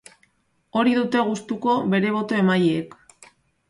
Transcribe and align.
Hori 0.81 0.95
dute 1.01 1.23
gustuko 1.29 1.79
bere 1.95 2.19
boto-emaileek. 2.19 3.01